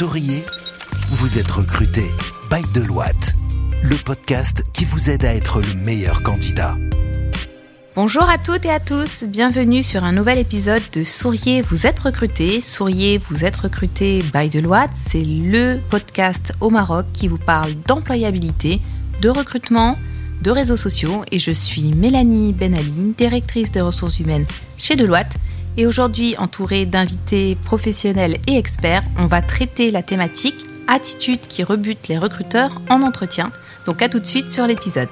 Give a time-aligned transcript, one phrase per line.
[0.00, 0.42] Souriez,
[1.10, 2.04] vous êtes recruté
[2.50, 3.34] by Deloitte,
[3.82, 6.78] le podcast qui vous aide à être le meilleur candidat.
[7.94, 12.00] Bonjour à toutes et à tous, bienvenue sur un nouvel épisode de Souriez, vous êtes
[12.00, 12.62] recruté.
[12.62, 18.80] Souriez, vous êtes recruté by Deloitte, c'est le podcast au Maroc qui vous parle d'employabilité,
[19.20, 19.98] de recrutement,
[20.40, 24.46] de réseaux sociaux et je suis Mélanie Benaline, directrice des ressources humaines
[24.78, 25.36] chez Deloitte
[25.76, 32.08] et aujourd'hui, entourée d'invités professionnels et experts, on va traiter la thématique attitude qui rebute
[32.08, 33.52] les recruteurs en entretien.
[33.86, 35.08] Donc à tout de suite sur l'épisode.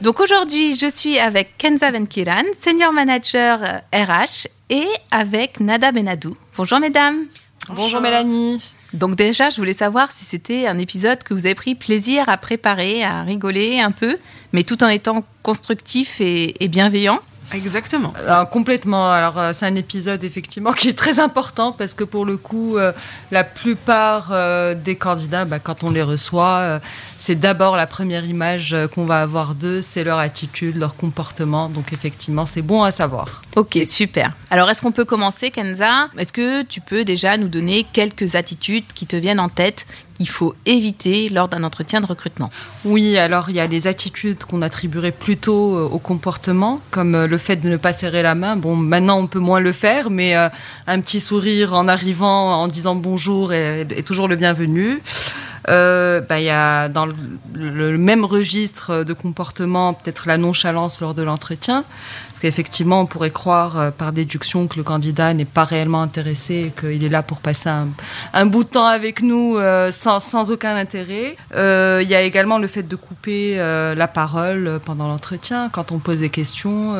[0.00, 3.58] Donc aujourd'hui, je suis avec Kenza Venkiran, senior manager
[3.92, 6.36] RH, et avec Nada Benadou.
[6.56, 7.26] Bonjour mesdames.
[7.70, 8.75] Bonjour Mélanie.
[8.92, 12.36] Donc déjà, je voulais savoir si c'était un épisode que vous avez pris plaisir à
[12.36, 14.16] préparer, à rigoler un peu,
[14.52, 17.20] mais tout en étant constructif et, bienveillant.
[17.52, 18.12] Exactement.
[18.50, 19.10] complètement.
[19.10, 22.76] Alors, euh, c'est un épisode effectivement qui est très important parce que pour le coup,
[22.76, 22.92] euh,
[23.30, 26.80] la plupart euh, des candidats, bah, quand on les reçoit,
[27.16, 31.68] c'est d'abord la première image qu'on va avoir d'eux, c'est leur attitude, leur comportement.
[31.68, 33.42] Donc, effectivement, c'est bon à savoir.
[33.54, 34.32] Ok, super.
[34.50, 36.08] Alors, est-ce qu'on peut commencer, Kenza?
[36.18, 39.86] Est-ce que tu peux déjà nous donner quelques attitudes qui te viennent en tête
[40.18, 42.50] il faut éviter lors d'un entretien de recrutement
[42.84, 47.26] Oui, alors il y a les attitudes qu'on attribuerait plutôt euh, au comportement, comme euh,
[47.26, 48.56] le fait de ne pas serrer la main.
[48.56, 50.48] Bon, maintenant on peut moins le faire, mais euh,
[50.86, 55.02] un petit sourire en arrivant, en disant bonjour est, toujours le bienvenu.
[55.66, 61.22] Bah, il y a dans le même registre de comportement peut-être la nonchalance lors de
[61.22, 61.84] l'entretien.
[62.36, 66.66] Parce qu'effectivement, on pourrait croire euh, par déduction que le candidat n'est pas réellement intéressé
[66.66, 67.70] et qu'il est là pour passer
[68.34, 71.34] un, bout de temps avec nous euh, sans, aucun intérêt.
[71.54, 75.70] Euh, il y a également le fait de couper la parole pendant l'entretien.
[75.70, 76.94] Quand on pose des questions,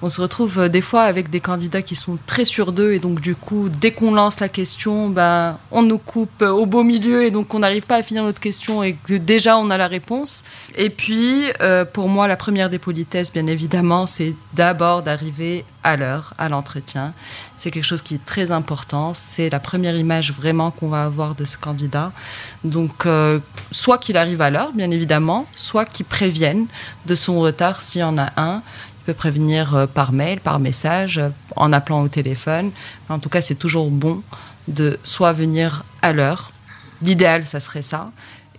[0.00, 3.20] on se retrouve des fois avec des candidats qui sont très sûrs d'eux et donc
[3.20, 7.30] du coup, dès qu'on lance la question, ben, on nous coupe au beau milieu et
[7.30, 10.42] donc on n'arrive pas à finir notre question et que déjà on a la réponse.
[10.76, 11.44] Et puis,
[11.92, 17.12] pour moi, la première des politesses, bien évidemment, c'est d'abord d'arriver à l'heure à l'entretien.
[17.56, 19.14] C'est quelque chose qui est très important.
[19.14, 22.12] C'est la première image vraiment qu'on va avoir de ce candidat.
[22.64, 23.40] Donc, euh,
[23.70, 26.66] soit qu'il arrive à l'heure, bien évidemment, soit qu'il prévienne
[27.06, 28.62] de son retard s'il y en a un.
[29.00, 32.70] Il peut prévenir euh, par mail, par message, euh, en appelant au téléphone.
[33.08, 34.22] En tout cas, c'est toujours bon
[34.68, 36.51] de soit venir à l'heure.
[37.02, 38.10] L'idéal, ça serait ça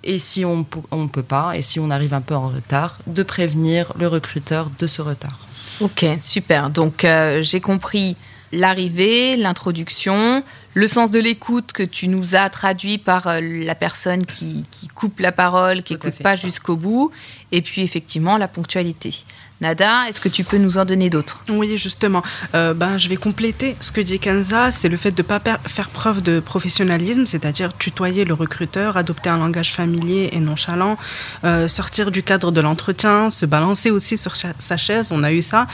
[0.04, 3.24] et si on ne peut pas, et si on arrive un peu en retard, de
[3.24, 5.40] prévenir le recruteur de ce retard.
[5.80, 6.70] Ok, super.
[6.70, 8.16] Donc euh, j'ai compris
[8.52, 10.44] l'arrivée, l'introduction,
[10.74, 15.20] le sens de l'écoute que tu nous as traduit par euh, la personne qui, coupe
[15.20, 17.12] la parole, qui n'écoute pas jusqu'au bout,
[17.52, 19.14] et puis effectivement la ponctualité.
[19.63, 21.40] Nada, est-ce que tu peux nous en donner d'autres?
[21.47, 22.22] Oui, justement.
[22.53, 25.40] Euh, ben, je vais compléter ce que dit Kenza, c'est le fait de ne pas
[25.66, 30.97] faire preuve de professionnalisme, c'est-à-dire tutoyer le recruteur, adopter un langage familier et nonchalant,
[31.46, 35.41] euh, sortir du cadre de l'entretien, se balancer aussi sur sa chaise, on a eu
[35.41, 35.66] ça,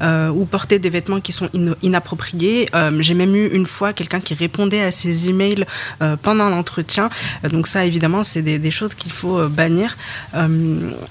[0.00, 1.50] euh, ou porter des vêtements qui sont
[1.82, 2.70] inappropriés.
[3.00, 5.66] J'ai même eu une fois quelqu'un qui répondait à ses emails
[6.22, 7.10] pendant l'entretien.
[7.50, 9.98] donc ça, évidemment, c'est des, des, choses qu'il faut bannir.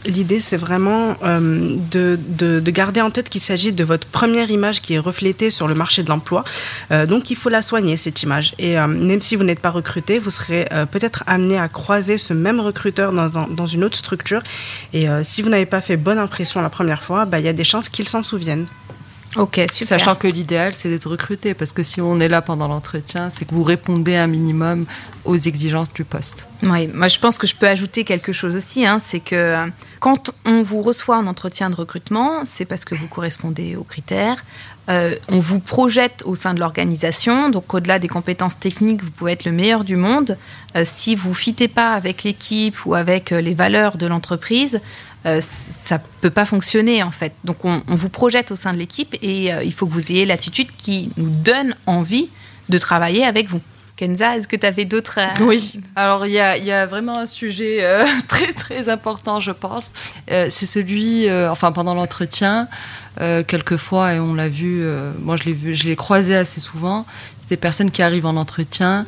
[0.07, 4.95] L'idée, c'est vraiment de de, garder en tête qu'il s'agit de votre première image qui
[4.95, 6.44] est reflétée sur le marché de l'emploi.
[6.91, 8.56] Euh, donc il faut la soigner, cette image.
[8.57, 12.17] Et euh, même si vous n'êtes pas recruté, vous serez euh, peut-être amené à croiser
[12.17, 14.41] ce même recruteur dans, une autre structure.
[14.94, 17.53] Et si vous n'avez pas fait bonne impression la première fois, bah, il y a
[17.53, 18.66] des chances qu'il s'en souvienne.
[19.35, 19.99] Ok, super.
[19.99, 23.45] Sachant que l'idéal, c'est d'être recruté, parce que si on est là pendant l'entretien, c'est
[23.45, 24.85] que vous répondez un minimum
[25.25, 26.47] aux exigences du poste.
[26.61, 29.55] Oui, moi je pense que je peux ajouter quelque chose aussi, hein, c'est que
[29.99, 34.43] quand on vous reçoit en entretien de recrutement, c'est parce que vous correspondez aux critères.
[34.89, 39.31] Euh, on vous projette au sein de l'organisation, donc au-delà des compétences techniques, vous pouvez
[39.31, 40.38] être le meilleur du monde.
[40.75, 44.81] Euh, si vous ne fitez pas avec l'équipe ou avec euh, les valeurs de l'entreprise,
[45.23, 47.34] ça ne peut pas fonctionner en fait.
[47.44, 50.25] Donc on, on vous projette au sein de l'équipe et il faut que vous ayez
[50.25, 52.29] l'attitude qui nous donne envie
[52.70, 53.61] de travailler avec vous.
[53.96, 55.20] Kenza, est-ce que tu avais d'autres...
[55.20, 59.93] Euh, oui, alors il y a, vraiment un sujet euh, très très important, je pense.
[60.31, 62.67] Euh, c'est celui, enfin pendant l'entretien,
[63.20, 64.84] quelquefois, et on l'a vu,
[65.20, 67.05] moi je l'ai vu, je l'ai croisé assez souvent,
[67.40, 69.05] c'est des personnes qui arrivent en entretien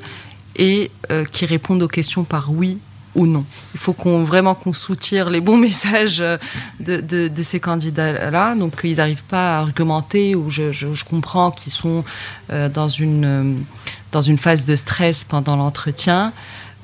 [0.55, 0.91] et
[1.31, 2.77] qui répondent aux questions par oui
[3.15, 3.45] ou non.
[3.73, 6.23] Il faut qu'on vraiment qu'on soutire les bons messages
[6.79, 8.55] de, ces candidats-là.
[8.55, 12.03] Donc ils n'arrivent pas à argumenter ou je, comprends qu'ils sont
[12.49, 13.63] dans une
[14.11, 16.31] dans une phase de stress pendant l'entretien.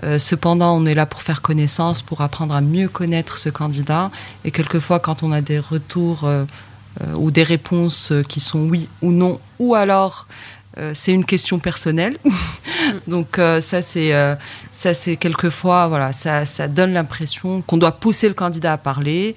[0.04, 4.12] Euh, cependant, on est là pour faire connaissance, pour apprendre à mieux connaître ce candidat.
[4.45, 6.45] Et quelquefois, quand on a des retours euh,
[7.01, 10.28] euh, ou des réponses qui sont oui ou non, ou alors
[10.77, 12.18] euh, c'est une question personnelle.
[13.07, 14.35] Donc euh, ça c'est euh,
[14.71, 19.35] ça c'est quelquefois voilà ça, ça donne l'impression qu'on doit pousser le candidat à parler,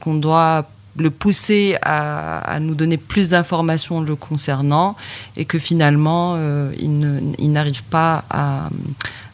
[0.00, 4.96] qu'on doit le pousser à, à, nous donner plus d'informations le concernant
[5.36, 6.36] et que finalement
[6.76, 8.68] il n'arrive pas à,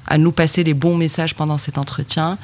[0.07, 2.37] à nous passer les bons messages pendant cet entretien.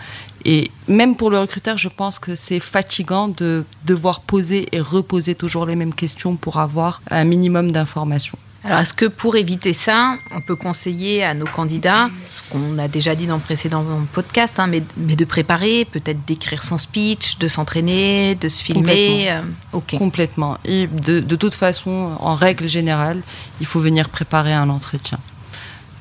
[0.46, 5.34] Et même pour le recruteur, je pense que c'est fatigant de devoir poser et reposer
[5.34, 8.38] toujours les mêmes questions pour avoir un minimum d'informations.
[8.62, 12.88] Alors, est-ce que pour éviter ça, on peut conseiller à nos candidats, ce qu'on a
[12.88, 17.38] déjà dit dans le précédent podcast, hein, mais, mais, de préparer, peut-être d'écrire son speech,
[17.38, 19.30] de s'entraîner, de se filmer Complètement.
[19.30, 19.98] Euh, okay.
[19.98, 20.58] Complètement.
[20.66, 23.22] Et de, de, toute façon, en règle générale,
[23.60, 25.18] il faut venir préparer un entretien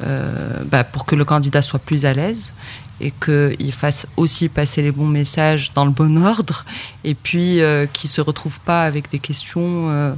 [0.04, 2.54] euh, bah, pour que le candidat soit plus à l'aise
[3.00, 6.66] et qu'il fasse aussi passer les bons messages dans le bon ordre
[7.06, 10.18] et puis euh, qu'il ne se retrouve pas avec des questions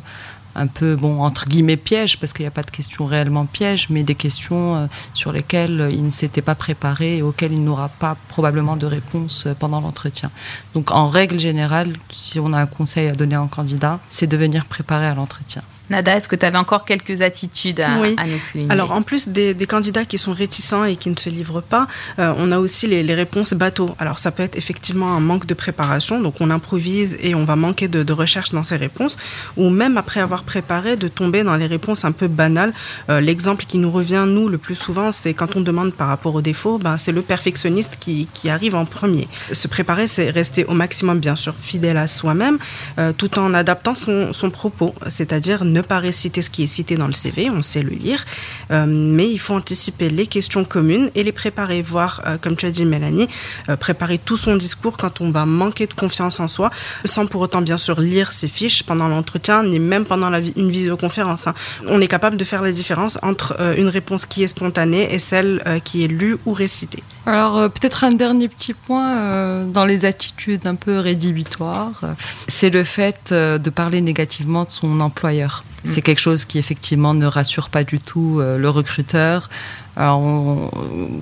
[0.56, 3.88] un peu, bon, entre guillemets, pièges, parce qu'il n'y a pas de questions réellement pièges,
[3.89, 7.89] mais des questions euh, sur lesquelles il ne s'était pas préparé et auxquelles il n'aura
[7.89, 10.31] pas probablement de réponse euh, pendant l'entretien.
[10.74, 14.27] Donc, en règle générale, si on a un conseil à donner à un candidat, c'est
[14.27, 15.62] de venir préparer à l'entretien.
[15.92, 18.16] Nada, est-ce que tu avais encore quelques attitudes à, oui.
[18.18, 18.72] à, nous souligner?
[18.72, 21.86] Alors, en plus des, des, candidats qui sont réticents et qui ne se livrent pas,
[22.18, 23.90] euh, on a aussi les, les, réponses bateaux.
[24.00, 27.58] Alors, ça peut être effectivement un manque de préparation, donc on improvise et on va
[27.58, 29.18] manquer de, de recherche dans ces réponses,
[29.58, 32.74] ou même après avoir préparé, de tomber dans les réponses un peu banales.
[33.10, 36.36] Euh, L'exemple qui nous revient, nous, le plus souvent, c'est quand on demande par rapport
[36.36, 39.28] aux défauts, ben, c'est le perfectionniste qui, qui, arrive en premier.
[39.52, 42.60] Se préparer, c'est rester au maximum, bien sûr, fidèle à soi-même,
[42.98, 46.95] euh, tout en adaptant son, son propos, c'est-à-dire ne pas réciter ce qui est cité
[46.95, 48.25] dans le CV, on sait le lire,
[48.72, 52.66] euh, mais il faut anticiper les questions communes et les préparer, voire, euh, comme tu
[52.66, 53.28] as dit Mélanie,
[53.69, 56.72] euh, préparer tout son discours quand on va manquer de confiance en soi,
[57.06, 61.48] sans pour autant bien sûr lire ses fiches pendant l'entretien, ni même pendant une visioconférence.
[61.48, 61.54] Hein.
[61.88, 65.62] On est capable de faire la différence entre une réponse qui est spontanée et celle
[65.83, 67.04] qui est lue ou récitée.
[67.25, 72.01] Alors peut-être un dernier petit point dans les attitudes un peu rédhibitoires,
[72.48, 75.63] c'est le fait de parler négativement de son employeur.
[75.83, 79.50] C'est quelque chose qui effectivement ne rassure pas du tout euh, le recruteur.
[79.95, 80.69] Alors, on,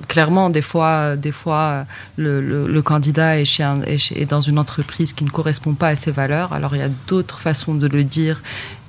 [0.06, 1.86] clairement, des fois, des fois,
[2.16, 5.30] le, le, le candidat est, chez un, est, chez, est, dans une entreprise qui ne
[5.30, 6.52] correspond pas à ses valeurs.
[6.52, 8.42] Alors, il y a d'autres façons de le dire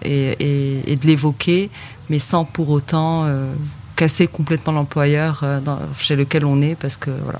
[0.03, 1.69] et, et, et de l'évoquer,
[2.09, 3.51] mais sans pour autant euh,
[3.95, 5.59] casser complètement l'employeur euh,
[5.97, 7.39] chez lequel on est, parce que voilà.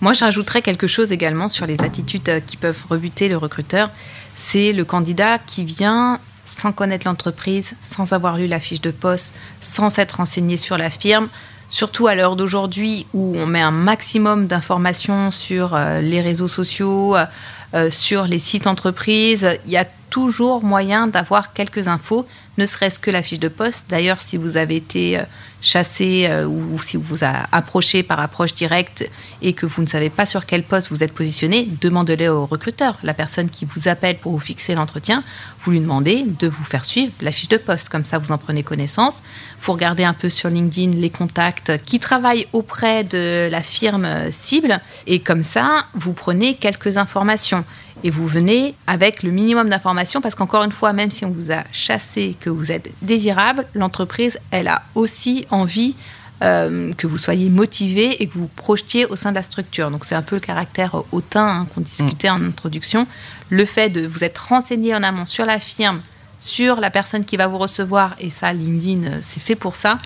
[0.00, 3.90] Moi, je rajouterais quelque chose également sur les attitudes qui peuvent rebuter le recruteur.
[4.36, 6.18] C'est le candidat qui vient
[6.50, 10.90] sans connaître l'entreprise, sans avoir lu la fiche de poste, sans s'être renseigné sur la
[10.90, 11.28] firme,
[11.68, 17.16] surtout à l'heure d'aujourd'hui où on met un maximum d'informations sur euh, les réseaux sociaux,
[17.74, 22.26] euh, sur les sites entreprises, il y a toujours moyen d'avoir quelques infos,
[22.60, 23.86] ne serait-ce que la fiche de poste.
[23.88, 25.22] D'ailleurs, si vous avez été euh,
[25.62, 29.08] chassé euh, ou si vous a approché par approche directe
[29.40, 32.98] et que vous ne savez pas sur quel poste vous êtes positionné, demandez-le au recruteur.
[33.02, 35.24] La personne qui vous appelle pour vous fixer l'entretien,
[35.62, 37.88] vous lui demandez de vous faire suivre la fiche de poste.
[37.88, 39.22] Comme ça, vous en prenez connaissance.
[39.62, 44.80] Vous regardez un peu sur LinkedIn les contacts qui travaillent auprès de la firme cible
[45.06, 47.64] et comme ça, vous prenez quelques informations
[48.04, 51.52] et vous venez avec le minimum d'informations parce qu'encore une fois, même si on vous
[51.52, 55.96] a chassé, que vous êtes désirable, l'entreprise, elle a aussi envie
[56.42, 59.90] euh, que vous soyez motivé et que vous projetiez au sein de la structure.
[59.90, 63.06] Donc c'est un peu le caractère hautain hein, qu'on discutait en introduction.
[63.50, 66.00] Le fait de vous être renseigné en amont sur la firme,
[66.38, 69.98] sur la personne qui va vous recevoir, et ça, LinkedIn, c'est fait pour ça,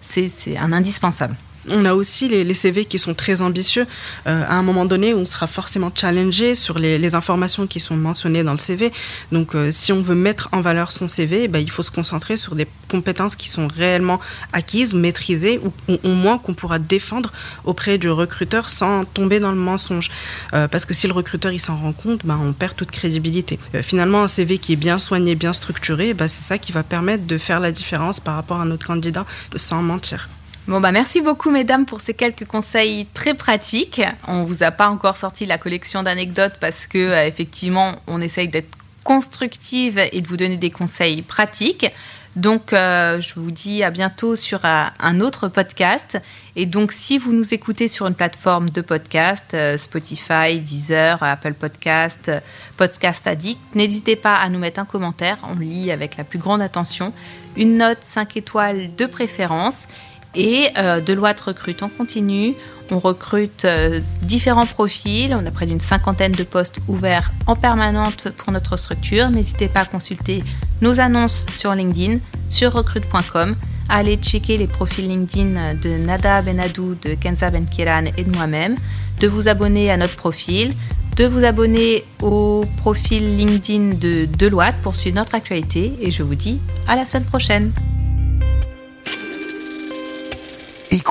[0.00, 1.36] c'est un indispensable.
[1.68, 3.86] On a aussi les, CV qui sont très ambitieux.
[4.26, 8.42] Euh, à un moment donné, on sera forcément challengé sur les, informations qui sont mentionnées
[8.42, 8.92] dans le CV.
[9.30, 12.36] Donc, euh, si on veut mettre en valeur son CV, ben, il faut se concentrer
[12.36, 14.18] sur des compétences qui sont réellement
[14.52, 17.32] acquises, maîtrisées, ou, ou au moins qu'on pourra défendre
[17.64, 20.10] auprès du recruteur sans tomber dans le mensonge.
[20.54, 23.58] Euh, parce que si le recruteur s'en rend compte, ben, on perd toute crédibilité.
[23.82, 27.26] Finalement, un CV qui est bien soigné, bien structuré, ben, c'est ça qui va permettre
[27.26, 29.26] de faire la différence par rapport à notre candidat
[29.56, 30.28] sans mentir.
[30.68, 34.00] Bon bah merci beaucoup mesdames pour ces quelques conseils très pratiques.
[34.28, 38.46] On vous a pas encore sorti la collection d'anecdotes parce que euh, effectivement on essaye
[38.46, 38.70] d'être
[39.02, 41.90] constructive et de vous donner des conseils pratiques.
[42.36, 46.22] Donc euh, je vous dis à bientôt sur euh, un autre podcast.
[46.54, 52.30] Et donc si vous nous écoutez sur une plateforme de podcast, Spotify, Deezer, Apple Podcast,
[52.76, 55.38] Podcast Addict, n'hésitez pas à nous mettre un commentaire.
[55.50, 57.12] On lit avec la plus grande attention.
[57.56, 59.88] Une note 5 étoiles de préférence.
[60.34, 62.54] Et euh, Deloitte recrute en continu.
[62.90, 65.34] On recrute euh, différents profils.
[65.34, 69.30] On a près d'une cinquantaine de postes ouverts en permanente pour notre structure.
[69.30, 70.42] N'hésitez pas à consulter
[70.80, 73.54] nos annonces sur LinkedIn, sur recrute.com.
[73.88, 78.76] Allez checker les profils LinkedIn de Nada Benadou, de Kenza Benkiran et de moi-même,
[79.20, 80.72] de vous abonner à notre profil,
[81.16, 86.34] de vous abonner au profil LinkedIn de Deloitte pour suivre notre actualité et je vous
[86.34, 86.58] dis
[86.88, 87.72] à la semaine prochaine.